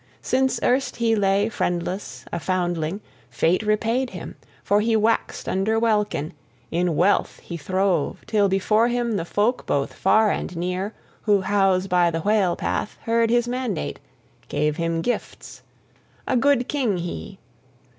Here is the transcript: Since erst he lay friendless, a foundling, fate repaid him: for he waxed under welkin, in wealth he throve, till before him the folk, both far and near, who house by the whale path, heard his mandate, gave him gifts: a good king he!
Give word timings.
Since 0.23 0.59
erst 0.63 0.95
he 0.95 1.15
lay 1.15 1.47
friendless, 1.47 2.25
a 2.33 2.39
foundling, 2.39 3.01
fate 3.29 3.61
repaid 3.61 4.09
him: 4.09 4.35
for 4.63 4.81
he 4.81 4.95
waxed 4.95 5.47
under 5.47 5.77
welkin, 5.77 6.33
in 6.71 6.95
wealth 6.95 7.37
he 7.43 7.55
throve, 7.55 8.23
till 8.25 8.49
before 8.49 8.87
him 8.87 9.11
the 9.11 9.25
folk, 9.25 9.67
both 9.67 9.93
far 9.93 10.31
and 10.31 10.57
near, 10.57 10.95
who 11.21 11.41
house 11.41 11.85
by 11.85 12.09
the 12.09 12.21
whale 12.21 12.55
path, 12.55 12.97
heard 13.03 13.29
his 13.29 13.47
mandate, 13.47 13.99
gave 14.49 14.77
him 14.77 15.01
gifts: 15.03 15.61
a 16.27 16.35
good 16.35 16.67
king 16.67 16.97
he! 16.97 17.37